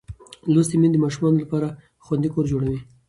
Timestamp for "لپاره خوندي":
1.41-2.29